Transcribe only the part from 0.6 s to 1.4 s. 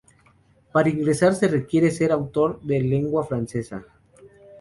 Para ingresar